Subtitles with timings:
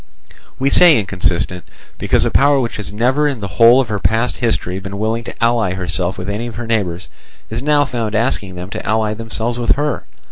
[0.57, 1.63] We say inconsistent,
[1.99, 5.23] because a power which has never in the whole of her past history been willing
[5.25, 7.07] to ally herself with any of her neighbours,
[7.51, 10.05] is now found asking them to ally themselves with her.